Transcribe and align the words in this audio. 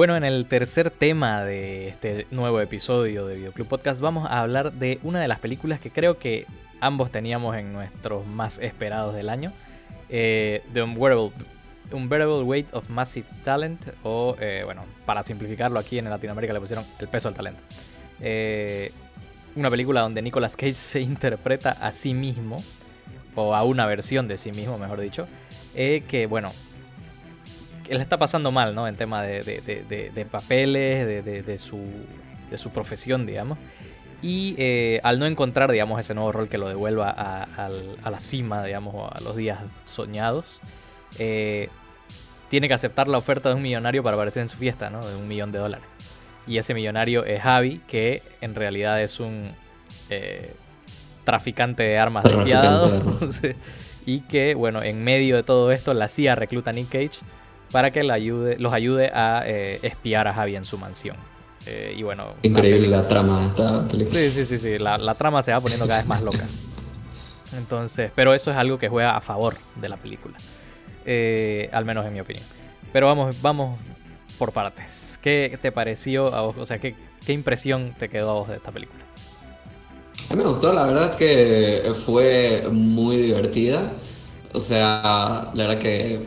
Bueno, 0.00 0.16
en 0.16 0.24
el 0.24 0.46
tercer 0.46 0.90
tema 0.90 1.44
de 1.44 1.88
este 1.88 2.26
nuevo 2.30 2.58
episodio 2.62 3.26
de 3.26 3.34
Videoclub 3.34 3.68
Podcast 3.68 4.00
vamos 4.00 4.26
a 4.26 4.40
hablar 4.40 4.72
de 4.72 4.98
una 5.02 5.20
de 5.20 5.28
las 5.28 5.40
películas 5.40 5.78
que 5.78 5.90
creo 5.90 6.18
que 6.18 6.46
ambos 6.80 7.10
teníamos 7.10 7.54
en 7.58 7.74
nuestros 7.74 8.26
más 8.26 8.60
esperados 8.60 9.14
del 9.14 9.28
año. 9.28 9.52
Eh, 10.08 10.62
The 10.72 10.80
Unbearable, 10.84 12.42
Weight 12.44 12.72
of 12.72 12.88
Massive 12.88 13.26
Talent, 13.42 13.88
o 14.02 14.36
eh, 14.40 14.62
bueno, 14.64 14.86
para 15.04 15.22
simplificarlo 15.22 15.78
aquí 15.78 15.98
en 15.98 16.08
Latinoamérica 16.08 16.54
le 16.54 16.60
pusieron 16.60 16.86
El 16.98 17.08
peso 17.08 17.28
del 17.28 17.36
talento. 17.36 17.62
Eh, 18.22 18.92
una 19.54 19.68
película 19.68 20.00
donde 20.00 20.22
Nicolas 20.22 20.56
Cage 20.56 20.72
se 20.76 21.02
interpreta 21.02 21.72
a 21.72 21.92
sí 21.92 22.14
mismo, 22.14 22.64
o 23.34 23.54
a 23.54 23.64
una 23.64 23.84
versión 23.84 24.28
de 24.28 24.38
sí 24.38 24.50
mismo, 24.50 24.78
mejor 24.78 24.98
dicho, 24.98 25.28
que 25.74 26.26
bueno, 26.26 26.52
él 27.90 28.00
está 28.00 28.18
pasando 28.18 28.52
mal, 28.52 28.74
¿no? 28.74 28.86
En 28.86 28.94
tema 28.96 29.22
de, 29.22 30.26
papeles, 30.30 31.24
de, 31.24 31.58
su, 31.58 31.80
de 32.48 32.56
su 32.56 32.70
profesión, 32.70 33.26
digamos. 33.26 33.58
Y 34.22 34.54
eh, 34.58 35.00
al 35.02 35.18
no 35.18 35.26
encontrar, 35.26 35.72
digamos, 35.72 35.98
ese 35.98 36.14
nuevo 36.14 36.30
rol 36.30 36.48
que 36.48 36.56
lo 36.56 36.68
devuelva 36.68 37.10
a, 37.10 37.68
la 37.68 38.20
cima, 38.20 38.64
digamos, 38.64 39.10
a 39.12 39.20
los 39.20 39.34
días 39.34 39.58
soñados, 39.86 40.60
eh, 41.18 41.68
tiene 42.48 42.68
que 42.68 42.74
aceptar 42.74 43.08
la 43.08 43.18
oferta 43.18 43.48
de 43.48 43.56
un 43.56 43.62
millonario 43.62 44.04
para 44.04 44.14
aparecer 44.14 44.42
en 44.42 44.48
su 44.48 44.56
fiesta, 44.56 44.88
¿no? 44.88 45.04
De 45.04 45.16
un 45.16 45.26
millón 45.26 45.50
de 45.50 45.58
dólares. 45.58 45.88
Y 46.46 46.58
ese 46.58 46.74
millonario 46.74 47.24
es 47.24 47.42
Javi, 47.42 47.80
que 47.88 48.22
en 48.40 48.54
realidad 48.54 49.02
es 49.02 49.18
un 49.18 49.52
eh, 50.10 50.54
traficante 51.24 51.82
de 51.82 51.98
armas 51.98 52.24
de 52.24 53.56
y 54.06 54.20
que, 54.20 54.54
bueno, 54.54 54.80
en 54.80 55.02
medio 55.02 55.34
de 55.36 55.42
todo 55.42 55.72
esto, 55.72 55.92
la 55.92 56.08
CIA 56.08 56.36
recluta 56.36 56.70
a 56.70 56.72
Nick 56.72 56.88
Cage 56.88 57.20
para 57.70 57.90
que 57.90 58.00
ayude, 58.10 58.56
los 58.58 58.72
ayude 58.72 59.10
a 59.14 59.42
eh, 59.46 59.78
espiar 59.82 60.26
a 60.28 60.34
Javi 60.34 60.56
en 60.56 60.64
su 60.64 60.78
mansión. 60.78 61.16
Eh, 61.66 61.94
y 61.96 62.02
bueno. 62.02 62.34
Increíble 62.42 62.88
la, 62.88 63.06
trama 63.06 63.40
de 63.40 63.46
esta 63.48 63.86
película. 63.86 64.18
Sí, 64.18 64.30
sí, 64.30 64.44
sí, 64.44 64.58
sí. 64.58 64.78
La, 64.78 65.14
trama 65.14 65.42
se 65.42 65.52
va 65.52 65.60
poniendo 65.60 65.86
cada 65.86 65.98
vez 65.98 66.06
más 66.06 66.22
loca. 66.22 66.46
Entonces, 67.56 68.10
pero 68.14 68.32
eso 68.32 68.50
es 68.50 68.56
algo 68.56 68.78
que 68.78 68.88
juega 68.88 69.16
a 69.16 69.20
favor 69.20 69.56
de 69.76 69.88
la 69.88 69.96
película. 69.96 70.36
Eh, 71.04 71.68
al 71.72 71.84
menos 71.84 72.06
en 72.06 72.12
mi 72.12 72.20
opinión. 72.20 72.44
Pero 72.92 73.06
vamos, 73.06 73.40
vamos 73.42 73.78
por 74.38 74.52
partes. 74.52 75.18
¿Qué 75.20 75.58
te 75.60 75.70
pareció 75.70 76.34
a 76.34 76.42
vos? 76.42 76.56
O 76.58 76.66
sea, 76.66 76.78
¿qué, 76.78 76.94
qué 77.24 77.32
impresión 77.32 77.94
te 77.98 78.08
quedó 78.08 78.30
a 78.30 78.34
vos 78.34 78.48
de 78.48 78.56
esta 78.56 78.72
película? 78.72 79.04
A 80.28 80.34
mí 80.34 80.42
me 80.42 80.48
gustó, 80.48 80.72
la 80.72 80.86
verdad 80.86 81.14
que 81.14 81.92
fue 82.06 82.68
muy 82.70 83.16
divertida. 83.16 83.92
O 84.52 84.60
sea, 84.60 85.50
la 85.54 85.66
verdad 85.66 85.78
que 85.78 86.20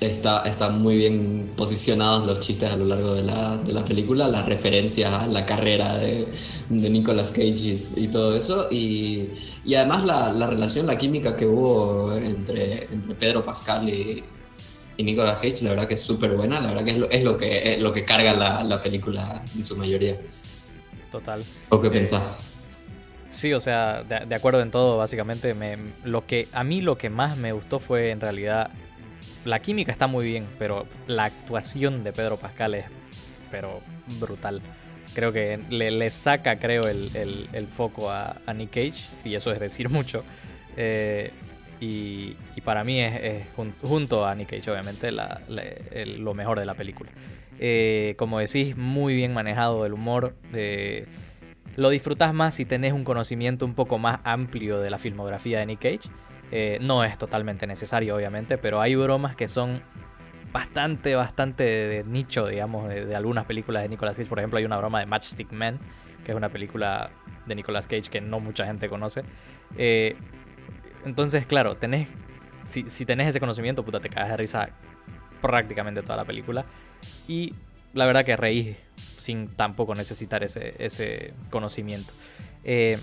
está, 0.00 0.42
están 0.42 0.80
muy 0.80 0.96
bien 0.96 1.52
posicionados 1.56 2.26
los 2.26 2.40
chistes 2.40 2.72
a 2.72 2.76
lo 2.76 2.84
largo 2.84 3.14
de 3.14 3.22
la, 3.22 3.56
de 3.56 3.72
la 3.72 3.84
película, 3.84 4.28
las 4.28 4.46
referencias 4.46 5.12
a 5.12 5.26
la 5.26 5.46
carrera 5.46 5.96
de, 5.98 6.28
de 6.68 6.90
Nicolas 6.90 7.30
Cage 7.30 7.78
y, 7.96 8.08
todo 8.08 8.36
eso. 8.36 8.68
Y, 8.70 9.30
y 9.64 9.74
además 9.74 10.04
la, 10.04 10.32
la, 10.32 10.46
relación, 10.46 10.86
la 10.86 10.96
química 10.96 11.36
que 11.36 11.46
hubo 11.46 12.14
entre, 12.16 12.84
entre 12.92 13.14
Pedro 13.14 13.44
Pascal 13.44 13.88
y, 13.88 14.24
y 14.96 15.02
Nicolas 15.02 15.36
Cage, 15.36 15.62
la 15.62 15.70
verdad 15.70 15.88
que 15.88 15.94
es 15.94 16.02
súper 16.02 16.32
buena, 16.32 16.60
la 16.60 16.68
verdad 16.68 16.84
que 16.84 16.90
es 16.90 16.98
lo, 16.98 17.10
es 17.10 17.22
lo, 17.22 17.36
que, 17.36 17.74
es 17.74 17.80
lo 17.80 17.92
que 17.92 18.04
carga 18.04 18.34
la, 18.34 18.64
la, 18.64 18.82
película 18.82 19.44
en 19.54 19.64
su 19.64 19.76
mayoría. 19.76 20.18
Total. 21.12 21.44
¿O 21.68 21.80
qué 21.80 21.86
eh, 21.88 21.90
pensás? 21.90 22.22
Sí, 23.30 23.52
o 23.52 23.60
sea, 23.60 24.02
de, 24.02 24.26
de, 24.26 24.34
acuerdo 24.34 24.60
en 24.60 24.70
todo, 24.70 24.96
básicamente. 24.96 25.54
Me, 25.54 25.76
lo 26.04 26.26
que, 26.26 26.48
a 26.52 26.64
mí 26.64 26.80
lo 26.80 26.98
que 26.98 27.10
más 27.10 27.36
me 27.36 27.52
gustó 27.52 27.78
fue 27.78 28.10
en 28.10 28.20
realidad 28.20 28.70
la 29.48 29.60
química 29.60 29.90
está 29.90 30.06
muy 30.06 30.26
bien, 30.26 30.46
pero 30.58 30.86
la 31.06 31.24
actuación 31.24 32.04
de 32.04 32.12
Pedro 32.12 32.36
Pascal 32.36 32.74
es 32.74 32.84
pero 33.50 33.80
brutal. 34.20 34.60
Creo 35.14 35.32
que 35.32 35.58
le, 35.70 36.10
saca, 36.10 36.58
creo, 36.58 36.82
el, 36.82 37.66
foco 37.68 38.10
a, 38.10 38.36
Nick 38.54 38.70
Cage, 38.70 39.08
y 39.24 39.34
eso 39.34 39.50
es 39.50 39.58
decir 39.58 39.88
mucho. 39.90 40.22
Eh, 40.76 41.32
y, 41.80 42.36
para 42.62 42.84
mí 42.84 43.00
es, 43.00 43.46
junto 43.82 44.26
a 44.26 44.34
Nick 44.34 44.50
Cage, 44.50 44.70
obviamente, 44.70 45.10
lo 45.10 46.34
mejor 46.34 46.60
de 46.60 46.66
la 46.66 46.74
película. 46.74 47.10
Eh, 47.58 48.14
como 48.18 48.38
decís, 48.38 48.76
muy 48.76 49.14
bien 49.16 49.32
manejado 49.32 49.86
el 49.86 49.94
humor. 49.94 50.34
lo 51.76 51.88
disfrutas 51.88 52.34
más 52.34 52.54
si 52.54 52.66
tenés 52.66 52.92
un 52.92 53.04
conocimiento 53.04 53.64
un 53.64 53.74
poco 53.74 53.98
más 53.98 54.20
amplio 54.24 54.78
de 54.80 54.90
la 54.90 54.98
filmografía 54.98 55.60
de 55.60 55.66
Nick 55.66 55.80
Cage. 55.80 56.10
Eh, 56.50 56.78
no 56.80 57.04
es 57.04 57.18
totalmente 57.18 57.66
necesario, 57.66 58.16
obviamente, 58.16 58.58
pero 58.58 58.80
hay 58.80 58.94
bromas 58.94 59.36
que 59.36 59.48
son 59.48 59.82
bastante, 60.52 61.14
bastante 61.14 61.62
de, 61.64 62.04
nicho, 62.04 62.46
digamos, 62.46 62.88
de, 62.88 63.14
algunas 63.14 63.44
películas 63.44 63.82
de 63.82 63.88
Nicolas 63.88 64.16
Cage. 64.16 64.28
Por 64.28 64.38
ejemplo, 64.38 64.58
hay 64.58 64.64
una 64.64 64.78
broma 64.78 65.00
de 65.00 65.06
Matchstick 65.06 65.52
Man, 65.52 65.78
que 66.24 66.32
es 66.32 66.36
una 66.36 66.48
película 66.48 67.10
de 67.46 67.54
Nicolas 67.54 67.86
Cage 67.86 68.08
que 68.10 68.20
no 68.20 68.40
mucha 68.40 68.64
gente 68.64 68.88
conoce. 68.88 69.24
Eh, 69.76 70.16
entonces, 71.04 71.46
claro, 71.46 71.76
tenés, 71.76 72.08
si, 72.64 72.88
si, 72.88 73.04
tenés 73.04 73.28
ese 73.28 73.40
conocimiento, 73.40 73.84
puta, 73.84 74.00
te 74.00 74.08
caes 74.08 74.30
de 74.30 74.36
risa 74.36 74.70
prácticamente 75.40 76.02
toda 76.02 76.16
la 76.16 76.24
película. 76.24 76.64
Y 77.26 77.54
la 77.94 78.06
verdad 78.06 78.24
que 78.24 78.36
reís 78.36 78.76
sin 79.18 79.48
tampoco 79.48 79.94
necesitar 79.94 80.42
ese, 80.42 80.74
ese 80.78 81.34
conocimiento. 81.50 82.12
Eh, 82.64 82.98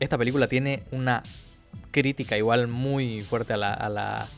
esta 0.00 0.18
película 0.18 0.48
tiene 0.48 0.82
una 0.90 1.22
crítica 1.90 2.36
igual 2.36 2.68
muy 2.68 3.20
fuerte 3.20 3.52
a 3.52 3.56
la, 3.56 3.72
a 3.72 3.88
la, 3.88 4.28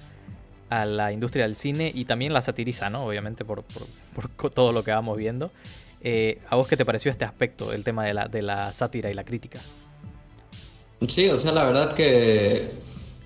a 0.70 0.84
la 0.84 1.12
industria 1.12 1.44
del 1.44 1.54
cine 1.54 1.90
y 1.94 2.04
también 2.04 2.32
la 2.32 2.42
satiriza, 2.42 2.90
¿no? 2.90 3.06
Obviamente 3.06 3.44
por, 3.44 3.64
por, 3.64 4.50
todo 4.52 4.72
lo 4.72 4.82
que 4.82 4.90
vamos 4.90 5.16
viendo. 5.16 5.50
Eh, 6.00 6.38
¿A 6.50 6.56
vos 6.56 6.66
qué 6.66 6.76
te 6.76 6.84
pareció 6.84 7.10
este 7.10 7.24
aspecto, 7.24 7.72
el 7.72 7.84
tema 7.84 8.04
de 8.04 8.14
la, 8.14 8.28
de 8.28 8.42
la 8.42 8.72
sátira 8.72 9.10
y 9.10 9.14
la 9.14 9.24
crítica? 9.24 9.60
Sí, 11.08 11.28
o 11.28 11.38
sea, 11.38 11.52
la 11.52 11.64
verdad 11.64 11.92
que 11.92 12.72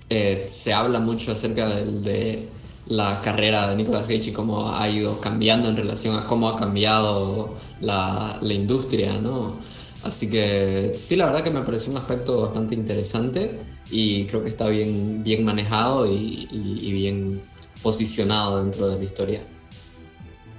eh, 0.09 0.45
se 0.47 0.73
habla 0.73 0.99
mucho 0.99 1.31
acerca 1.31 1.67
de 1.67 2.47
la 2.87 3.21
carrera 3.21 3.69
de 3.69 3.75
Nicolas 3.75 4.03
Cage 4.03 4.29
y 4.29 4.31
cómo 4.31 4.75
ha 4.75 4.89
ido 4.89 5.19
cambiando 5.21 5.69
en 5.69 5.77
relación 5.77 6.17
a 6.17 6.25
cómo 6.25 6.49
ha 6.49 6.57
cambiado 6.57 7.55
la, 7.81 8.39
la 8.41 8.53
industria, 8.53 9.17
¿no? 9.19 9.57
Así 10.03 10.29
que 10.29 10.93
sí, 10.95 11.15
la 11.15 11.25
verdad 11.25 11.43
que 11.43 11.51
me 11.51 11.61
pareció 11.61 11.91
un 11.91 11.97
aspecto 11.97 12.41
bastante 12.41 12.73
interesante 12.73 13.59
y 13.91 14.25
creo 14.27 14.43
que 14.43 14.49
está 14.49 14.67
bien, 14.69 15.23
bien 15.23 15.43
manejado 15.43 16.05
y, 16.07 16.47
bien 16.93 17.41
posicionado 17.81 18.63
dentro 18.63 18.89
de 18.89 18.97
la 18.97 19.03
historia. 19.03 19.41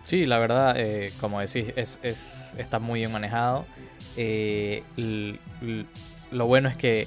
Sí, 0.05 0.27
la 0.27 0.39
verdad, 0.39 0.75
eh, 0.77 1.12
como 1.21 1.41
decís, 1.41 1.67
es, 1.77 1.99
está 2.59 2.79
muy 2.79 3.00
bien 3.00 3.12
manejado. 3.12 3.65
Eh, 4.17 4.83
lo 6.31 6.47
bueno 6.47 6.69
es 6.69 6.77
que 6.77 7.06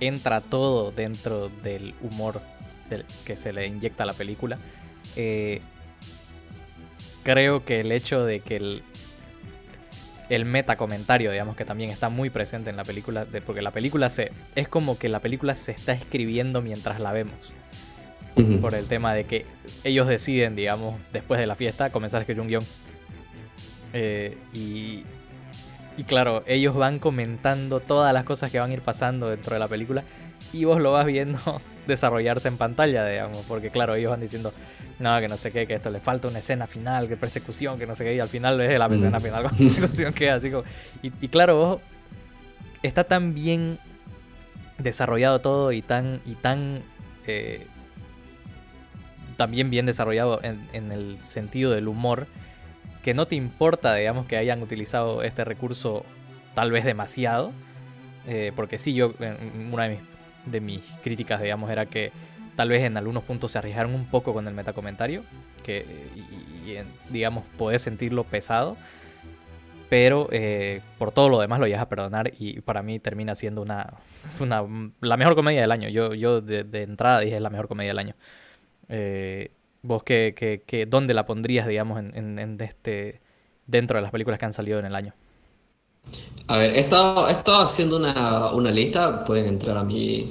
entra 0.00 0.40
todo 0.40 0.92
dentro 0.92 1.50
del 1.62 1.94
humor 2.02 2.42
que 3.24 3.36
se 3.36 3.52
le 3.52 3.66
inyecta 3.66 4.04
a 4.04 4.06
la 4.06 4.12
película. 4.12 4.58
Eh, 5.16 5.60
creo 7.22 7.64
que 7.64 7.80
el 7.80 7.92
hecho 7.92 8.24
de 8.24 8.40
que 8.40 8.56
el, 8.56 8.82
el 10.28 10.44
metacomentario, 10.44 11.30
digamos, 11.30 11.56
que 11.56 11.64
también 11.64 11.90
está 11.90 12.08
muy 12.08 12.30
presente 12.30 12.70
en 12.70 12.76
la 12.76 12.84
película, 12.84 13.26
porque 13.44 13.62
la 13.62 13.70
película 13.70 14.08
se. 14.08 14.32
Es 14.54 14.68
como 14.68 14.98
que 14.98 15.08
la 15.08 15.20
película 15.20 15.54
se 15.54 15.72
está 15.72 15.92
escribiendo 15.92 16.62
mientras 16.62 17.00
la 17.00 17.12
vemos. 17.12 17.52
Por 18.60 18.74
el 18.74 18.86
tema 18.86 19.14
de 19.14 19.24
que 19.24 19.46
ellos 19.82 20.06
deciden, 20.06 20.56
digamos, 20.56 21.00
después 21.10 21.40
de 21.40 21.46
la 21.46 21.54
fiesta, 21.54 21.90
comenzar 21.90 22.18
a 22.18 22.22
escribir 22.22 22.42
un 22.42 22.48
guion. 22.48 22.64
Eh, 23.94 24.36
y, 24.52 25.04
y 25.96 26.04
claro, 26.04 26.44
ellos 26.46 26.74
van 26.74 26.98
comentando 26.98 27.80
todas 27.80 28.12
las 28.12 28.24
cosas 28.24 28.50
que 28.50 28.60
van 28.60 28.70
a 28.70 28.74
ir 28.74 28.82
pasando 28.82 29.30
dentro 29.30 29.54
de 29.54 29.60
la 29.60 29.68
película 29.68 30.04
y 30.52 30.64
vos 30.64 30.80
lo 30.80 30.92
vas 30.92 31.06
viendo 31.06 31.38
desarrollarse 31.86 32.48
en 32.48 32.56
pantalla, 32.56 33.06
digamos, 33.06 33.44
porque 33.46 33.70
claro, 33.70 33.94
ellos 33.94 34.10
van 34.10 34.20
diciendo, 34.20 34.52
no, 34.98 35.20
que 35.20 35.28
no 35.28 35.36
sé 35.36 35.52
qué, 35.52 35.66
que 35.66 35.74
esto 35.74 35.90
le 35.90 36.00
falta 36.00 36.28
una 36.28 36.38
escena 36.38 36.66
final, 36.66 37.08
que 37.08 37.16
persecución, 37.16 37.78
que 37.78 37.86
no 37.86 37.94
sé 37.94 38.04
qué, 38.04 38.14
y 38.14 38.20
al 38.20 38.28
final 38.28 38.58
ves 38.58 38.78
la 38.78 38.86
escena 38.86 39.20
final 39.20 39.42
con 39.48 39.50
persecución 39.52 40.12
que 40.12 40.30
así 40.30 40.50
como... 40.50 40.64
Y, 41.02 41.28
claro, 41.28 41.56
vos, 41.56 41.80
está 42.82 43.04
tan 43.04 43.34
bien 43.34 43.78
desarrollado 44.78 45.40
todo 45.40 45.72
y 45.72 45.82
tan... 45.82 46.20
Y 46.24 46.34
tan 46.34 46.82
eh, 47.26 47.66
también 49.36 49.70
bien 49.70 49.86
desarrollado 49.86 50.40
en, 50.42 50.92
el 50.92 51.18
sentido 51.22 51.70
del 51.70 51.88
humor, 51.88 52.26
que 53.02 53.14
no 53.14 53.26
te 53.26 53.36
importa, 53.36 53.94
digamos, 53.94 54.26
que 54.26 54.36
hayan 54.36 54.62
utilizado 54.62 55.22
este 55.22 55.44
recurso 55.44 56.04
tal 56.54 56.72
vez 56.72 56.84
demasiado, 56.84 57.52
eh, 58.26 58.52
porque 58.56 58.78
sí, 58.78 58.94
yo, 58.94 59.12
una 59.70 59.84
de 59.84 59.88
mis, 59.90 60.00
de 60.46 60.60
mis 60.60 60.82
críticas, 61.02 61.40
digamos, 61.42 61.70
era 61.70 61.86
que 61.86 62.12
Tal 62.56 62.70
vez 62.70 62.84
en 62.84 62.96
algunos 62.96 63.22
puntos 63.22 63.52
se 63.52 63.58
arriesgaron 63.58 63.94
un 63.94 64.06
poco 64.06 64.32
con 64.32 64.48
el 64.48 64.54
metacomentario, 64.54 65.24
que, 65.62 65.84
y, 66.16 66.78
digamos, 67.12 67.44
podés 67.58 67.82
sentirlo 67.82 68.24
pesado, 68.24 68.78
pero 69.88 70.28
eh, 70.32 70.80
por 70.98 71.12
todo 71.12 71.28
lo 71.28 71.38
demás 71.40 71.60
lo 71.60 71.66
llegas 71.66 71.82
a 71.82 71.88
perdonar 71.88 72.32
y 72.38 72.60
para 72.60 72.82
mí 72.82 72.98
termina 72.98 73.34
siendo 73.34 73.62
una, 73.62 73.94
la 75.00 75.16
mejor 75.16 75.34
comedia 75.36 75.60
del 75.60 75.70
año. 75.72 75.88
Yo, 75.88 76.14
yo 76.14 76.40
de, 76.40 76.64
entrada 76.82 77.20
dije 77.20 77.36
es 77.36 77.42
la 77.42 77.50
mejor 77.50 77.68
comedia 77.68 77.90
del 77.90 77.98
año. 77.98 78.14
Eh, 78.88 79.52
¿Vos 79.82 80.02
qué, 80.02 80.34
qué- 80.66 80.86
dónde 80.86 81.14
la 81.14 81.26
pondrías, 81.26 81.66
digamos, 81.68 82.00
en, 82.00 82.16
en- 82.16 82.38
en 82.38 82.60
este, 82.60 83.20
dentro 83.66 83.98
de 83.98 84.02
las 84.02 84.10
películas 84.10 84.38
que 84.38 84.46
han 84.46 84.52
salido 84.52 84.78
en 84.80 84.86
el 84.86 84.94
año? 84.96 85.14
A 86.48 86.58
ver, 86.58 86.76
he 86.76 86.80
estado, 86.80 87.28
he 87.28 87.32
estado 87.32 87.62
haciendo 87.62 87.96
una, 87.96 88.52
una 88.52 88.70
lista, 88.70 89.24
pueden 89.24 89.46
entrar 89.46 89.76
a 89.78 89.84
mi, 89.84 90.28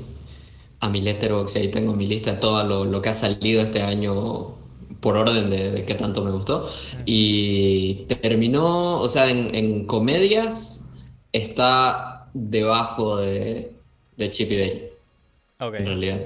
a 0.80 0.90
mi 0.90 1.02
Letterboxd 1.02 1.58
y 1.58 1.60
ahí 1.62 1.68
tengo 1.72 1.94
mi 1.96 2.08
lista 2.08 2.34
de 2.34 2.38
todo 2.40 2.64
lo, 2.64 2.86
lo 2.86 3.02
que 3.02 3.10
ha 3.10 3.14
salido 3.14 3.62
este 3.62 3.82
año 3.84 4.56
por 5.02 5.18
orden 5.18 5.50
de, 5.50 5.72
de 5.72 5.86
qué 5.86 5.96
tanto 5.96 6.24
me 6.24 6.32
gustó. 6.32 6.70
Y 7.06 8.06
terminó, 8.22 9.00
o 9.02 9.10
sea, 9.10 9.30
en, 9.30 9.56
en 9.56 9.86
comedias 9.88 10.92
está 11.34 12.30
debajo 12.34 13.18
de, 13.18 13.76
de 14.18 14.30
Chip 14.30 14.52
y 14.52 14.58
Dale, 14.58 14.94
Ok. 15.60 15.76
en 15.78 15.86
realidad. 15.88 16.22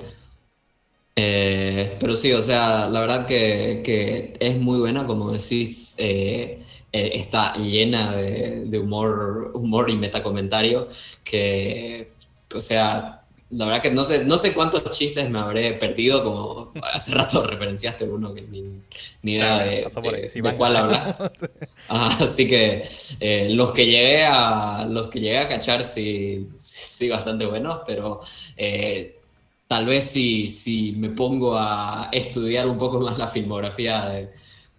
Eh, 1.15 1.97
pero 1.99 2.15
sí, 2.15 2.31
o 2.33 2.41
sea, 2.41 2.87
la 2.89 3.01
verdad 3.01 3.27
que, 3.27 3.81
que 3.83 4.33
es 4.39 4.57
muy 4.59 4.79
buena, 4.79 5.05
como 5.05 5.31
decís, 5.31 5.95
eh, 5.97 6.63
eh, 6.91 7.11
está 7.15 7.53
llena 7.55 8.11
de, 8.15 8.65
de 8.65 8.79
humor, 8.79 9.51
humor 9.55 9.89
y 9.89 9.95
metacomentario 9.95 10.87
que, 11.23 12.13
o 12.53 12.59
sea, 12.59 13.25
la 13.51 13.65
verdad 13.65 13.81
que 13.81 13.91
no 13.91 14.03
sé, 14.03 14.25
no 14.25 14.37
sé 14.37 14.53
cuántos 14.53 14.83
chistes 14.97 15.29
me 15.29 15.39
habré 15.39 15.73
perdido, 15.73 16.23
como 16.23 16.71
hace 16.83 17.13
rato 17.13 17.43
referenciaste 17.47 18.05
uno 18.05 18.33
que 18.33 18.41
ni, 18.43 18.61
ni 19.23 19.33
idea 19.33 19.59
de, 19.59 19.97
de- 20.01 20.33
de 20.37 20.55
cuál 20.55 20.75
hablar. 20.75 21.17
Ah, 21.91 22.15
así 22.21 22.47
que 22.47 22.87
eh, 23.19 23.47
los 23.49 23.71
que 23.73 23.85
llegué 23.87 24.23
a 24.23 24.85
los 24.87 25.09
que 25.09 25.19
llegué 25.19 25.39
a 25.39 25.47
cachar 25.47 25.83
sí, 25.83 26.47
sí 26.55 27.09
bastante 27.09 27.47
buenos, 27.47 27.81
pero 27.87 28.21
eh, 28.57 29.17
tal 29.67 29.85
vez 29.87 30.05
si, 30.05 30.47
si 30.47 30.91
me 30.93 31.09
pongo 31.09 31.57
a 31.57 32.09
estudiar 32.11 32.67
un 32.67 32.77
poco 32.77 32.99
más 32.99 33.17
la 33.17 33.27
filmografía 33.27 34.05
de, 34.05 34.29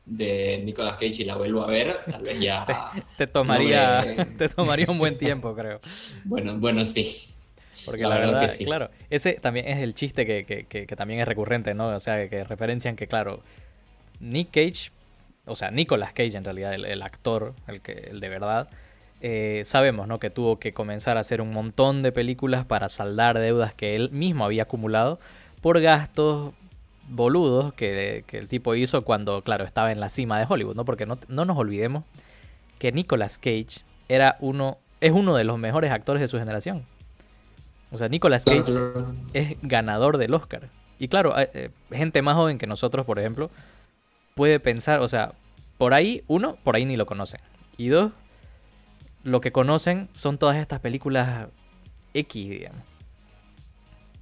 de 0.06 0.60
Nicolas 0.64 0.94
Cage 0.94 1.22
y 1.22 1.24
la 1.24 1.36
vuelvo 1.36 1.62
a 1.62 1.66
ver, 1.66 1.98
tal 2.10 2.22
vez 2.22 2.40
ya 2.40 2.66
Te 3.16 3.26
tomaría, 3.26 4.00
No 4.04 4.06
me- 4.16 4.24
te 4.38 4.48
tomaría 4.48 4.86
un 4.88 4.98
buen 4.98 5.16
tiempo, 5.18 5.54
creo. 5.54 5.78
bueno, 6.24 6.58
bueno 6.58 6.84
sí. 6.84 7.26
Porque 7.86 8.02
La 8.02 8.08
la, 8.10 8.14
verdad 8.16 8.32
verdad, 8.32 8.48
que 8.50 8.56
sí. 8.56 8.64
claro, 8.64 8.90
ese 9.10 9.34
también 9.34 9.68
es 9.68 9.78
el 9.78 9.94
chiste 9.94 10.26
que, 10.26 10.44
que- 10.44 10.64
que- 10.66 10.86
que 10.86 10.96
también 10.96 11.20
es 11.20 11.28
recurrente, 11.28 11.74
¿no? 11.74 11.88
O 11.88 12.00
sea, 12.00 12.28
que 12.28 12.42
referencian 12.44 12.96
que, 12.96 13.06
claro, 13.06 13.42
Nick 14.18 14.50
Cage, 14.50 14.90
o 15.46 15.54
sea, 15.54 15.70
Nicolas 15.70 16.12
Cage 16.12 16.36
en 16.36 16.44
realidad, 16.44 16.74
el, 16.74 16.84
el 16.84 17.02
actor, 17.02 17.54
el, 17.68 17.80
que, 17.80 17.92
el 17.92 18.20
de 18.20 18.28
verdad, 18.28 18.68
eh, 19.22 19.62
sabemos, 19.66 20.08
¿no? 20.08 20.18
Que 20.18 20.30
tuvo 20.30 20.58
que 20.58 20.72
comenzar 20.72 21.16
a 21.16 21.20
hacer 21.20 21.40
un 21.40 21.52
montón 21.52 22.02
de 22.02 22.10
películas 22.12 22.64
para 22.64 22.88
saldar 22.88 23.38
deudas 23.38 23.72
que 23.74 23.94
él 23.94 24.10
mismo 24.10 24.44
había 24.44 24.64
acumulado 24.64 25.20
por 25.62 25.80
gastos 25.80 26.52
boludos 27.10 27.74
que, 27.74 28.24
que 28.26 28.38
el 28.38 28.48
tipo 28.48 28.74
hizo 28.74 29.02
cuando, 29.02 29.42
claro, 29.42 29.64
estaba 29.64 29.92
en 29.92 30.00
la 30.00 30.08
cima 30.08 30.38
de 30.38 30.46
Hollywood, 30.48 30.76
¿no? 30.76 30.84
Porque 30.84 31.06
no, 31.06 31.18
no 31.28 31.44
nos 31.44 31.58
olvidemos 31.58 32.04
que 32.78 32.92
Nicolas 32.92 33.36
Cage 33.36 33.84
era 34.08 34.36
uno, 34.40 34.78
es 35.00 35.12
uno 35.12 35.36
de 35.36 35.44
los 35.44 35.58
mejores 35.58 35.92
actores 35.92 36.20
de 36.20 36.28
su 36.28 36.38
generación. 36.38 36.86
O 37.92 37.98
sea, 37.98 38.08
Nicolas 38.08 38.44
Cage 38.44 38.72
es 39.34 39.56
ganador 39.62 40.16
del 40.16 40.34
Oscar. 40.34 40.68
Y 40.98 41.08
claro, 41.08 41.38
eh, 41.38 41.50
eh, 41.54 41.70
gente 41.90 42.22
más 42.22 42.36
joven 42.36 42.58
que 42.58 42.66
nosotros, 42.66 43.04
por 43.04 43.18
ejemplo, 43.18 43.50
puede 44.34 44.60
pensar, 44.60 45.00
o 45.00 45.08
sea, 45.08 45.34
por 45.78 45.94
ahí, 45.94 46.22
uno, 46.26 46.56
por 46.62 46.76
ahí 46.76 46.84
ni 46.84 46.96
lo 46.96 47.06
conocen. 47.06 47.40
Y 47.76 47.88
dos, 47.88 48.12
lo 49.24 49.40
que 49.40 49.52
conocen 49.52 50.08
son 50.14 50.38
todas 50.38 50.56
estas 50.56 50.80
películas 50.80 51.48
X, 52.14 52.50
digamos. 52.50 52.82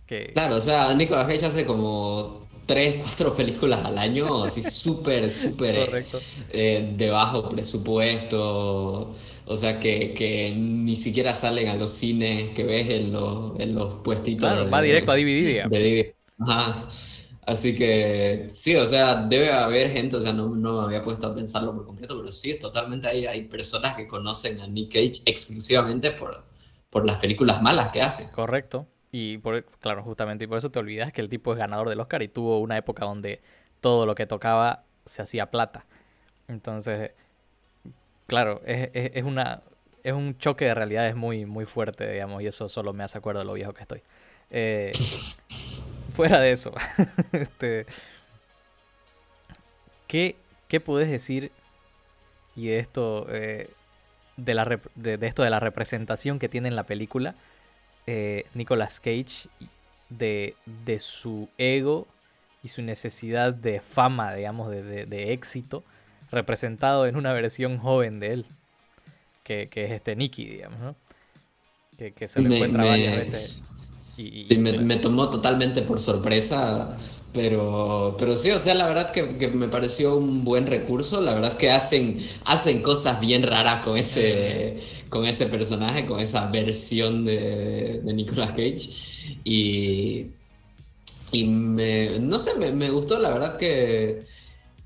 Que, 0.06 0.32
Claro, 0.32 0.56
o 0.56 0.60
sea, 0.60 0.94
Nicolas 0.94 1.26
Cage 1.26 1.46
hace 1.46 1.66
como 1.66 2.42
tres, 2.68 2.96
cuatro 3.02 3.34
películas 3.34 3.84
al 3.84 3.96
año, 3.98 4.44
así 4.44 4.62
súper, 4.62 5.30
súper 5.32 6.04
eh, 6.50 6.92
de 6.96 7.10
bajo 7.10 7.48
presupuesto, 7.48 9.14
o 9.46 9.56
sea, 9.56 9.80
que, 9.80 10.12
que 10.12 10.54
ni 10.54 10.94
siquiera 10.94 11.34
salen 11.34 11.68
a 11.68 11.76
los 11.76 11.90
cines 11.92 12.50
que 12.54 12.64
ves 12.64 12.88
en 12.90 13.12
los, 13.12 13.58
en 13.58 13.74
los 13.74 13.94
puestitos 14.04 14.50
Claro, 14.50 14.66
de, 14.66 14.70
va 14.70 14.82
directo 14.82 15.12
a 15.12 15.16
DVD, 15.16 15.68
de. 15.70 16.14
Ajá. 16.40 16.86
Así 17.46 17.74
que 17.74 18.48
sí, 18.50 18.76
o 18.76 18.86
sea, 18.86 19.14
debe 19.26 19.50
haber 19.50 19.90
gente, 19.90 20.16
o 20.16 20.20
sea, 20.22 20.34
no, 20.34 20.54
no 20.54 20.80
me 20.80 20.84
había 20.84 21.02
puesto 21.02 21.26
a 21.28 21.34
pensarlo 21.34 21.74
por 21.74 21.86
completo, 21.86 22.18
pero 22.18 22.30
sí, 22.30 22.58
totalmente 22.58 23.08
hay, 23.08 23.24
hay 23.24 23.48
personas 23.48 23.96
que 23.96 24.06
conocen 24.06 24.60
a 24.60 24.66
Nick 24.66 24.92
Cage 24.92 25.22
exclusivamente 25.24 26.10
por, 26.10 26.44
por 26.90 27.06
las 27.06 27.16
películas 27.18 27.62
malas 27.62 27.90
que 27.90 28.02
hace. 28.02 28.30
Correcto. 28.30 28.88
Y 29.12 29.38
por, 29.38 29.64
claro, 29.80 30.02
justamente, 30.02 30.44
y 30.44 30.46
por 30.46 30.58
eso 30.58 30.70
te 30.70 30.78
olvidas 30.78 31.12
que 31.12 31.20
el 31.20 31.28
tipo 31.28 31.52
es 31.52 31.58
ganador 31.58 31.88
del 31.88 32.00
Oscar 32.00 32.22
y 32.22 32.28
tuvo 32.28 32.58
una 32.60 32.76
época 32.76 33.04
donde 33.06 33.40
todo 33.80 34.06
lo 34.06 34.14
que 34.14 34.26
tocaba 34.26 34.82
se 35.06 35.22
hacía 35.22 35.50
plata. 35.50 35.86
Entonces, 36.48 37.12
claro, 38.26 38.60
es, 38.64 38.90
es- 38.92 39.12
es 39.14 39.24
una, 39.24 39.62
es 40.02 40.12
un 40.12 40.36
choque 40.38 40.66
de 40.66 40.74
realidades 40.74 41.16
muy, 41.16 41.46
muy 41.46 41.64
fuerte, 41.66 42.10
digamos, 42.10 42.42
y 42.42 42.46
eso 42.46 42.68
solo 42.68 42.92
me 42.92 43.04
hace 43.04 43.18
acuerdo 43.18 43.40
de 43.40 43.46
lo 43.46 43.54
viejo 43.54 43.72
que 43.74 43.82
estoy. 43.82 44.02
Eh, 44.50 44.92
fuera 46.14 46.38
de 46.40 46.52
eso, 46.52 46.72
este, 47.32 47.86
¿qué, 50.06 50.36
qué 50.68 50.80
puedes 50.80 51.10
decir 51.10 51.50
y 52.56 52.68
de 52.68 52.78
esto, 52.78 53.26
eh, 53.30 53.70
de, 54.36 54.54
la 54.54 54.80
de, 54.94 55.16
de 55.16 55.26
esto 55.26 55.42
de 55.42 55.50
la 55.50 55.60
representación 55.60 56.38
que 56.38 56.48
tiene 56.48 56.68
en 56.68 56.76
la 56.76 56.84
película? 56.84 57.34
Eh, 58.10 58.46
Nicolas 58.54 59.00
Cage 59.00 59.50
de, 60.08 60.54
de 60.86 60.98
su 60.98 61.50
ego 61.58 62.06
y 62.62 62.68
su 62.68 62.80
necesidad 62.80 63.52
de 63.52 63.80
fama, 63.82 64.32
digamos, 64.32 64.70
de, 64.70 64.82
de- 64.82 65.04
de 65.04 65.34
éxito, 65.34 65.84
representado 66.32 67.06
en 67.06 67.16
una 67.16 67.34
versión 67.34 67.76
joven 67.76 68.18
de 68.18 68.32
él, 68.32 68.46
que, 69.44 69.68
que 69.68 69.84
es 69.84 69.90
este 69.92 70.16
Nicky, 70.16 70.46
digamos, 70.46 70.80
¿no? 70.80 70.96
Que, 71.98 72.12
que 72.12 72.28
se 72.28 72.40
lo 72.40 72.48
encuentra 72.54 72.82
me- 72.82 72.88
varias 72.90 73.16
veces. 73.18 73.62
Y, 74.16 74.22
y- 74.54 74.56
me 74.58 74.96
tomó 74.96 75.28
totalmente 75.28 75.82
por 75.82 76.00
sorpresa, 76.00 76.96
pero, 77.32 78.16
pero 78.18 78.34
sí, 78.36 78.50
o 78.50 78.58
sea, 78.58 78.74
la 78.74 78.86
verdad 78.86 79.10
que, 79.10 79.36
que 79.36 79.48
me 79.48 79.68
pareció 79.68 80.16
un 80.16 80.44
buen 80.44 80.66
recurso, 80.66 81.20
la 81.20 81.34
verdad 81.34 81.56
que 81.56 81.70
hacen, 81.70 82.18
hacen 82.44 82.82
cosas 82.82 83.20
bien 83.20 83.42
raras 83.42 83.84
con 83.84 83.96
ese, 83.96 84.78
con 85.08 85.26
ese 85.26 85.46
personaje, 85.46 86.06
con 86.06 86.20
esa 86.20 86.46
versión 86.50 87.24
de, 87.24 88.00
de 88.02 88.12
Nicolas 88.14 88.50
Cage, 88.50 88.88
y, 89.44 90.26
y 91.32 91.44
me, 91.44 92.18
no 92.20 92.38
sé, 92.38 92.54
me, 92.56 92.90
gustó, 92.90 93.18
la 93.18 93.30
verdad 93.30 93.56
que, 93.56 94.22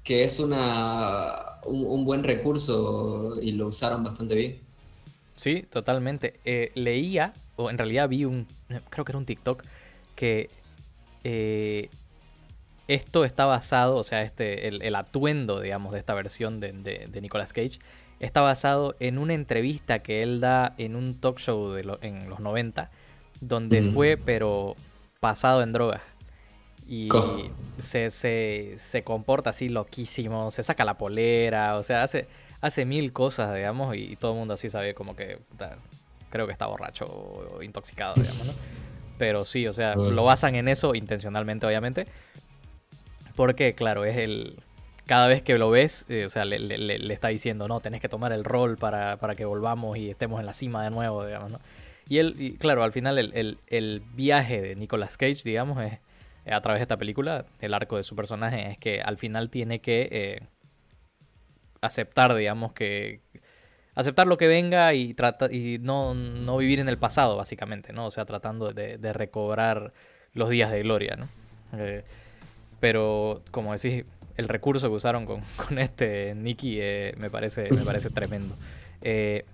que 0.03 0.25
es 0.25 0.41
una, 0.41 1.61
un, 1.65 1.85
un 1.87 2.05
buen 2.05 2.25
recurso 2.25 3.35
y 3.41 3.53
lo 3.53 3.69
usaron 3.69 4.03
bastante 4.03 4.35
bien. 4.35 4.73
Sí, 5.37 5.65
totalmente. 5.69 6.35
Eh, 6.45 6.71
leía, 6.75 7.33
o 7.57 7.71
en 7.71 7.79
realidad 7.79 8.09
vi 8.09 8.25
un, 8.25 8.47
creo 8.91 9.05
que 9.05 9.13
era 9.13 9.19
un 9.19 9.27
TikTok, 9.27 9.63
que 10.15 10.51
eh, 11.25 11.89
esto 12.89 13.25
está 13.25 13.47
basado, 13.47 13.97
o 13.97 14.05
sea, 14.05 14.23
este, 14.23 14.69
el, 14.69 14.83
el 14.83 14.95
atuendo, 14.95 15.61
digamos, 15.61 15.93
de 15.93 15.99
esta 15.99 16.15
versión 16.15 16.61
de, 16.61 16.73
de, 16.73 17.07
de 17.11 17.21
Nicolas 17.21 17.53
Cage, 17.53 17.79
está 18.21 18.41
basado 18.41 18.95
en 19.01 19.19
una 19.19 19.35
entrevista 19.35 20.01
que 20.01 20.23
él 20.23 20.41
da 20.41 20.75
en 20.79 20.97
un 20.97 21.21
talk 21.21 21.39
show 21.39 21.71
de 21.73 21.85
lo- 21.85 21.99
en 22.03 22.29
los 22.29 22.41
90, 22.41 22.91
donde 23.41 23.83
Mm. 23.83 23.93
fue, 23.93 24.17
pero 24.17 24.77
pasado 25.21 25.63
en 25.63 25.73
drogas. 25.73 26.03
Y 26.87 27.09
se, 27.79 28.11
se, 28.11 28.75
se 28.77 29.03
comporta 29.05 29.51
así 29.51 29.69
loquísimo, 29.69 30.51
se 30.51 30.63
saca 30.63 30.85
la 30.85 30.99
polera, 30.99 31.77
o 31.77 31.83
sea, 31.83 32.03
hace, 32.03 32.27
hace 32.61 32.85
mil 32.85 33.13
cosas, 33.13 33.55
digamos, 33.55 33.97
y, 33.97 34.17
todo 34.17 34.33
el 34.33 34.39
mundo 34.39 34.55
así 34.55 34.69
sabe 34.69 34.95
como 34.95 35.15
que 35.17 35.39
creo 36.31 36.47
que 36.47 36.53
está 36.53 36.67
borracho 36.67 37.07
o, 37.07 37.57
o 37.59 37.63
intoxicado, 37.63 38.15
digamos, 38.15 38.47
¿no? 38.47 38.53
Pero 39.19 39.45
sí, 39.45 39.67
o 39.69 39.73
sea, 39.73 39.95
lo 39.95 40.25
basan 40.25 40.55
en 40.57 40.69
eso 40.69 40.95
intencionalmente, 40.95 41.67
obviamente. 41.67 42.07
Porque, 43.37 43.75
claro, 43.75 44.05
es 44.05 44.17
el. 44.17 44.57
Cada 45.07 45.27
vez 45.27 45.43
que 45.43 45.59
lo 45.59 45.69
ves, 45.71 46.07
eh, 46.09 46.25
o 46.25 46.29
sea, 46.29 46.45
le, 46.45 47.13
está 47.13 47.29
diciendo, 47.29 47.67
no, 47.67 47.81
tenés 47.81 48.01
que 48.01 48.09
tomar 48.09 48.33
el 48.33 48.45
rol 48.45 48.77
para, 48.77 49.17
para 49.17 49.35
que 49.35 49.45
volvamos 49.45 49.97
y 49.97 50.09
estemos 50.11 50.39
en 50.41 50.47
la 50.47 50.55
cima 50.55 50.85
de 50.85 50.91
nuevo, 50.91 51.25
digamos, 51.27 51.51
¿no? 51.51 51.61
Y 52.09 52.19
él, 52.19 52.37
y 52.39 52.53
claro, 52.57 52.85
al 52.85 52.93
final 52.93 53.19
el, 53.19 53.59
el- 53.67 54.03
viaje 54.15 54.61
de 54.63 54.77
Nicolas 54.77 55.17
Cage, 55.17 55.43
digamos, 55.45 55.83
es 55.83 55.99
a 56.51 56.61
través 56.61 56.79
de 56.81 56.83
esta 56.83 56.97
película, 56.97 57.47
el 57.61 57.75
arco 57.75 57.97
de 57.97 58.05
su 58.05 58.15
personaje 58.15 58.71
es 58.71 58.79
que 58.79 59.01
al 59.01 59.19
final 59.19 59.51
tiene 59.51 59.81
que 59.81 60.09
eh, 60.13 60.41
aceptar, 61.81 62.35
digamos, 62.35 62.73
que 62.73 63.21
aceptar 63.95 64.27
lo 64.27 64.37
que 64.39 64.49
venga 64.49 64.95
y 64.95 65.15
trata 65.15 65.53
y 65.53 65.79
no, 65.81 66.15
no 66.15 66.57
vivir 66.57 66.81
en 66.81 66.89
el 66.89 66.99
pasado, 66.99 67.37
básicamente, 67.37 67.93
¿no? 67.93 68.07
O 68.07 68.11
sea, 68.11 68.25
tratando 68.25 68.73
de, 68.73 68.99
de 68.99 69.13
recobrar 69.13 69.93
los 70.33 70.49
días 70.49 70.71
de 70.71 70.83
gloria, 70.83 71.17
¿no? 71.17 71.29
Eh, 71.79 72.05
pero, 72.83 73.43
como 73.53 73.73
decís, 73.73 74.05
el 74.37 74.49
recurso 74.49 74.89
que 74.89 74.97
usaron 74.97 75.25
con, 75.25 75.43
con 75.57 75.79
este 75.79 76.35
Nicky 76.35 76.79
eh, 76.81 77.15
me, 77.17 77.31
parece, 77.31 77.71
me 77.71 77.83
parece 77.83 78.11
tremendo. 78.19 78.57
Eh, 79.03 79.45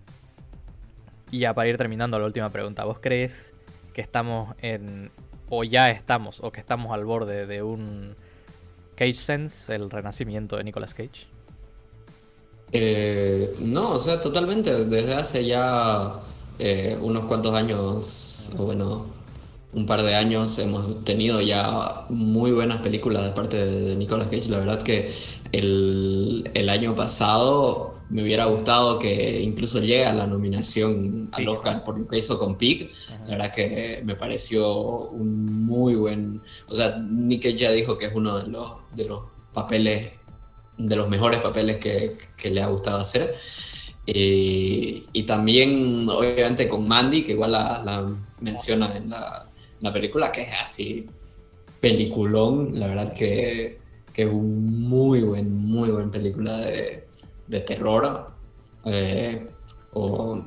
y 1.31 1.41
ya 1.41 1.53
para 1.53 1.69
ir 1.69 1.77
terminando 1.77 2.19
la 2.19 2.25
última 2.25 2.49
pregunta, 2.49 2.85
¿vos 2.85 3.01
crees 3.03 3.53
que 3.93 4.01
estamos 4.01 4.57
en, 4.63 5.11
o 5.51 5.63
ya 5.63 5.91
estamos, 5.91 6.41
o 6.43 6.51
que 6.53 6.61
estamos 6.61 6.91
al 6.95 7.05
borde 7.05 7.47
de 7.47 7.63
un, 7.63 8.17
Cage 8.95 9.13
Sense, 9.13 9.75
el 9.75 9.91
renacimiento 9.91 10.57
de 10.57 10.65
Nicolas 10.65 10.95
Cage? 10.95 11.27
Eh, 12.73 13.55
no, 13.61 13.91
o 13.91 13.99
sea, 13.99 14.23
totalmente. 14.23 14.87
Desde 14.87 15.15
hace 15.17 15.45
ya 15.45 16.15
eh, 16.59 16.97
unos 17.03 17.27
cuantos 17.27 17.55
años, 17.55 18.51
o 18.57 18.65
bueno, 18.65 19.18
un 19.73 19.87
par 19.87 20.03
de 20.03 20.15
años, 20.15 20.59
hemos 20.59 21.05
tenido 21.05 21.41
ya 21.41 22.07
muy 22.09 22.53
buenas 22.53 22.79
películas 22.79 23.25
de 23.25 23.31
parte 23.31 23.65
de, 23.65 23.97
Nicolas 23.97 24.29
Cage. 24.29 24.49
La 24.49 24.59
verdad 24.59 24.83
que 24.83 25.13
el, 25.53 26.51
el 26.55 26.69
año 26.69 26.95
pasado 26.95 27.99
me 28.11 28.23
hubiera 28.23 28.47
gustado 28.47 28.99
que 28.99 29.41
incluso 29.43 29.81
llegue 29.81 30.07
a 30.07 30.15
la 30.15 30.27
nominación 30.27 31.29
al 31.33 31.49
Oscar 31.49 31.85
por 31.85 31.99
lo 31.99 32.09
que 32.09 32.19
hizo 32.19 32.39
con 32.39 32.57
Pig. 32.57 32.91
La 33.27 33.37
verdad 33.37 33.53
que 33.53 34.01
me 34.05 34.15
pareció 34.17 34.75
un 35.09 35.67
muy 35.67 35.95
buen. 35.95 36.41
O 36.69 36.75
sea, 36.75 36.97
Nick 36.99 37.47
ya 37.49 37.71
dijo 37.71 37.99
que 37.99 38.07
es 38.07 38.15
uno 38.15 38.39
de 38.39 38.49
los, 38.49 38.73
de 38.95 39.05
los 39.05 39.25
papeles, 39.53 40.13
de 40.79 40.97
los 40.97 41.09
mejores 41.09 41.41
papeles 41.41 41.77
que, 41.77 42.17
que 42.37 42.51
le 42.51 42.63
ha 42.63 42.69
gustado 42.69 42.99
hacer. 42.99 43.35
Y, 44.07 45.05
y, 45.13 45.25
también, 45.25 46.09
obviamente, 46.09 46.67
con 46.67 46.89
Mandy, 46.89 47.25
que 47.25 47.33
igual 47.33 47.53
la, 47.53 47.83
la 47.85 48.11
menciona 48.41 48.97
en 48.97 49.11
la, 49.11 49.49
la, 49.81 49.93
película, 49.93 50.33
que 50.33 50.43
es 50.43 50.61
así 50.63 51.07
peliculón. 51.81 52.79
La 52.79 52.87
verdad 52.89 53.15
que, 53.17 53.79
que 54.13 54.23
es 54.23 54.29
un 54.29 54.89
muy 54.89 55.23
buen, 55.23 55.51
muy 55.51 55.91
buen 55.91 56.11
película 56.11 56.57
de 56.59 57.09
de 57.49 57.61
terror. 57.61 58.31
Eh, 58.85 59.49
o 59.93 60.45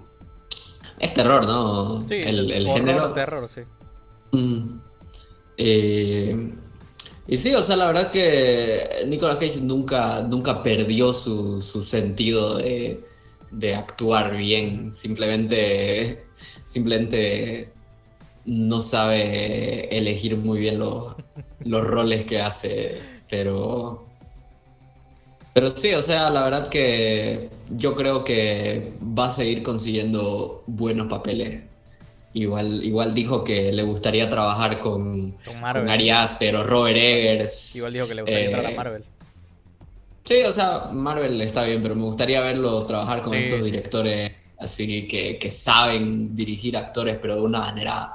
es 1.00 1.14
terror, 1.14 1.46
¿no? 1.46 2.08
Sí, 2.08 2.16
el, 2.16 2.52
el 2.52 2.68
género. 2.68 3.12
terror, 3.12 3.50
sí. 3.50 3.62
Mm. 4.32 4.80
Eh, 5.58 6.54
y 7.28 7.38
sí, 7.38 7.54
o 7.54 7.64
sea, 7.64 7.76
la 7.76 7.88
verdad 7.88 8.12
que 8.12 9.04
Nicolas 9.08 9.38
Cage 9.38 9.62
nunca, 9.62 10.22
nunca 10.24 10.64
perdió 10.64 11.12
su, 11.14 11.60
su 11.62 11.82
sentido 11.82 12.58
de, 12.58 13.04
de, 13.52 13.76
actuar 13.76 14.36
bien. 14.38 14.94
Simplemente, 14.94 16.26
simplemente 16.66 17.74
no 18.46 18.82
sabe 18.82 19.96
elegir 19.96 20.38
muy 20.38 20.60
bien 20.60 20.80
los, 20.80 21.16
los 21.60 21.84
roles 21.86 22.26
que 22.26 22.42
hace. 22.42 23.00
Pero 23.30 24.06
pero 25.54 25.70
sí, 25.70 25.94
o 25.94 26.02
sea, 26.02 26.30
la 26.30 26.44
verdad 26.44 26.70
que 26.70 27.50
yo 27.70 27.96
creo 27.96 28.24
que 28.24 28.94
va 29.02 29.28
a 29.28 29.30
seguir 29.30 29.64
consiguiendo 29.64 30.64
buenos 30.66 31.08
papeles. 31.08 31.64
Igual, 32.34 32.82
igual 32.86 33.14
dijo 33.14 33.44
que 33.44 33.74
le 33.74 33.84
gustaría 33.84 34.30
trabajar 34.30 34.80
con, 34.80 35.32
con, 35.32 35.90
Ari 35.90 36.10
Aster 36.10 36.56
o 36.56 36.64
Robert 36.64 36.98
Eggers. 36.98 37.76
Igual 37.76 37.94
dijo 37.94 38.08
que 38.08 38.16
le 38.16 38.22
gustaría 38.22 38.46
entrar 38.46 38.66
a 38.66 38.72
eh, 38.72 38.76
Marvel. 38.76 39.04
Sí, 40.24 40.36
o 40.44 40.54
sea, 40.54 40.90
Marvel 40.94 41.42
está 41.42 41.66
bien, 41.66 41.84
pero 41.84 41.96
me 41.96 42.04
gustaría 42.04 42.40
verlo 42.40 42.86
trabajar 42.86 43.22
con 43.22 43.34
estos 43.34 43.66
directores 43.66 44.32
así 44.60 45.08
que, 45.08 45.38
que 45.40 45.50
saben 45.50 46.36
dirigir 46.36 46.78
actores, 46.78 47.18
pero 47.20 47.36
de 47.36 47.42
una 47.42 47.60
manera 47.62 48.14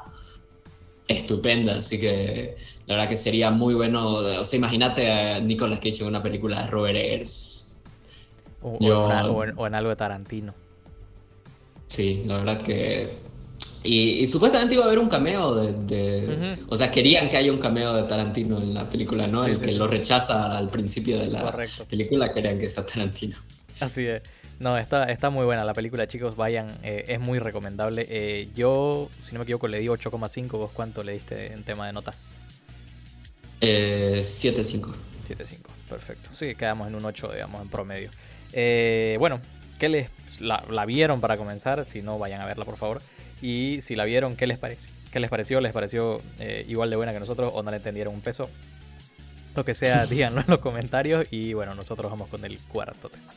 estupenda. 1.08 1.76
Así 1.76 1.98
que 1.98 2.56
la 2.86 2.96
verdad 2.96 3.08
que 3.08 3.16
sería 3.16 3.50
muy 3.50 3.74
bueno. 3.74 4.06
O 4.06 4.44
sea, 4.44 4.56
imagínate 4.56 5.10
a 5.10 5.40
Nicolas 5.40 5.78
Cage 5.78 6.00
en 6.00 6.08
una 6.08 6.22
película 6.22 6.62
de 6.62 6.66
Robert 6.68 6.96
Eggers. 6.96 7.82
O, 8.62 8.78
en, 8.80 9.74
algo 9.74 9.90
de 9.90 9.96
Tarantino. 9.96 10.54
Sí, 11.86 12.22
la 12.26 12.38
verdad 12.38 12.60
que. 12.60 13.26
Y, 13.84 14.26
supuestamente 14.26 14.74
iba 14.74 14.82
a 14.82 14.86
haber 14.88 14.98
un 14.98 15.08
cameo 15.08 15.54
de. 15.54 16.56
O 16.68 16.76
sea, 16.76 16.90
querían 16.90 17.28
que 17.28 17.36
haya 17.36 17.52
un 17.52 17.58
cameo 17.58 17.94
de 17.94 18.02
Tarantino 18.04 18.60
en 18.60 18.74
la 18.74 18.88
película, 18.88 19.28
¿no? 19.28 19.44
el 19.44 19.60
que 19.60 19.72
lo 19.72 19.86
rechaza 19.86 20.56
al 20.56 20.68
principio 20.68 21.18
de 21.18 21.28
la 21.28 21.56
película, 21.88 22.32
querían 22.32 22.58
que 22.58 22.68
sea 22.68 22.84
Tarantino. 22.84 23.36
Así 23.80 24.06
es. 24.06 24.22
No, 24.58 24.78
está, 24.78 25.04
está 25.04 25.30
muy 25.30 25.44
buena 25.44 25.64
la 25.64 25.74
película, 25.74 26.06
chicos. 26.06 26.36
Vayan, 26.36 26.78
eh, 26.82 27.04
es 27.08 27.20
muy 27.20 27.38
recomendable. 27.38 28.06
Eh, 28.08 28.48
yo, 28.54 29.10
si 29.18 29.32
no 29.32 29.40
me 29.40 29.42
equivoco, 29.44 29.68
le 29.68 29.80
di 29.80 29.86
8,5. 29.86 30.48
¿Vos 30.52 30.70
cuánto 30.72 31.04
le 31.04 31.12
diste 31.12 31.52
en 31.52 31.62
tema 31.62 31.86
de 31.86 31.92
notas? 31.92 32.40
7-5. 33.60 33.60
Eh, 33.60 34.22
7-5, 34.22 35.58
perfecto. 35.88 36.30
Sí, 36.34 36.54
quedamos 36.54 36.88
en 36.88 36.94
un 36.94 37.04
8, 37.04 37.32
digamos, 37.32 37.62
en 37.62 37.68
promedio. 37.68 38.10
Eh, 38.52 39.16
bueno, 39.18 39.40
¿qué 39.78 39.88
les 39.88 40.08
la, 40.40 40.84
vieron 40.86 41.20
para 41.20 41.36
comenzar? 41.36 41.84
Si 41.84 42.02
no, 42.02 42.18
vayan 42.18 42.40
a 42.40 42.46
verla, 42.46 42.64
por 42.64 42.76
favor. 42.76 43.00
Y 43.42 43.80
si 43.82 43.96
la 43.96 44.04
vieron, 44.04 44.36
¿qué 44.36 44.46
les 44.46 44.58
pareció? 44.58 44.92
¿Qué 45.12 45.20
les 45.20 45.30
pareció? 45.30 45.60
¿Les 45.60 45.72
pareció 45.72 46.22
eh, 46.38 46.64
igual 46.68 46.90
de 46.90 46.96
buena 46.96 47.12
que 47.12 47.20
nosotros 47.20 47.52
o 47.54 47.62
no 47.62 47.70
le 47.70 47.78
entendieron 47.78 48.14
un 48.14 48.20
peso? 48.20 48.48
Lo 49.54 49.64
que 49.64 49.74
sea, 49.74 50.06
díganlo 50.10 50.40
en 50.40 50.46
los 50.48 50.60
comentarios. 50.60 51.26
Y 51.30 51.54
bueno, 51.54 51.74
nosotros 51.74 52.10
vamos 52.10 52.28
con 52.28 52.44
el 52.44 52.58
cuarto 52.60 53.08
tema. 53.08 53.32